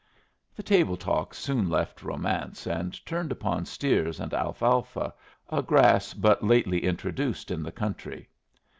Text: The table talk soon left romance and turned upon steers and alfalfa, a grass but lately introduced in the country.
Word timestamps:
The 0.55 0.63
table 0.63 0.97
talk 0.97 1.35
soon 1.35 1.69
left 1.69 2.01
romance 2.01 2.65
and 2.65 2.91
turned 3.05 3.31
upon 3.31 3.65
steers 3.67 4.19
and 4.19 4.33
alfalfa, 4.33 5.13
a 5.47 5.61
grass 5.61 6.15
but 6.15 6.43
lately 6.43 6.83
introduced 6.85 7.51
in 7.51 7.61
the 7.61 7.71
country. 7.71 8.27